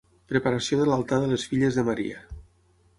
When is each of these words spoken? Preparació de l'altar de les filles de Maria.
Preparació 0.31 0.79
de 0.79 0.87
l'altar 0.89 1.21
de 1.25 1.29
les 1.35 1.47
filles 1.53 1.81
de 1.81 1.87
Maria. 1.93 2.27